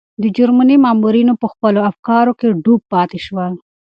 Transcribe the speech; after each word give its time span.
د 0.21 0.23
جرمني 0.37 0.75
مامورین 0.85 1.29
په 1.41 1.47
خپلو 1.53 1.79
افکارو 1.89 2.31
کې 2.39 2.57
ډوب 2.63 2.81
پاتې 2.93 3.19
شول. 3.25 3.53